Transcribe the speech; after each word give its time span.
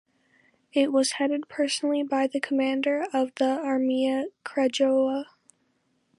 It 0.73 0.91
was 0.91 1.11
headed 1.19 1.47
personally 1.47 2.01
by 2.01 2.25
the 2.25 2.39
commander 2.39 3.05
of 3.13 3.35
the 3.35 3.59
Armia 3.63 4.29
Krajowa. 4.43 5.25